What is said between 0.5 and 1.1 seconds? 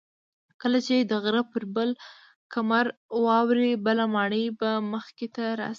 کله چې